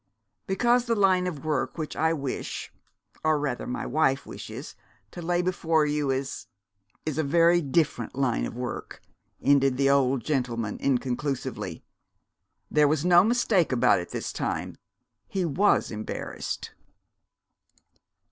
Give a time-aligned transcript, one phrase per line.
[0.47, 2.73] "Because the line of work which I wish,
[3.23, 4.75] or rather my wife wishes,
[5.11, 6.47] to lay before you is
[7.05, 9.03] is a very different line of work!"
[9.43, 11.83] ended the old gentleman inconclusively.
[12.71, 14.75] There was no mistake about it this time
[15.27, 16.71] he was embarrassed.